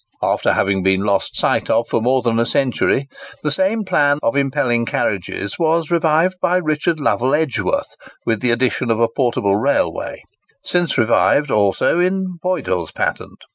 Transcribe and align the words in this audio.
After 0.23 0.53
having 0.53 0.81
been 0.81 1.03
lost 1.03 1.35
sight 1.35 1.69
of 1.69 1.87
for 1.87 2.01
more 2.01 2.23
than 2.23 2.39
a 2.39 2.45
century, 2.47 3.07
the 3.43 3.51
same 3.51 3.83
plan 3.85 4.17
of 4.23 4.35
impelling 4.35 4.83
carriages 4.87 5.59
was 5.59 5.91
revived 5.91 6.37
by 6.41 6.55
Richard 6.57 6.99
Lovell 6.99 7.35
Edgworth, 7.35 7.95
with 8.25 8.41
the 8.41 8.49
addition 8.49 8.89
of 8.89 8.99
a 8.99 9.07
portable 9.07 9.57
railway, 9.57 10.23
since 10.63 10.97
revived 10.97 11.51
also, 11.51 11.99
in 11.99 12.39
Boydell's 12.43 12.91
patent. 12.91 13.43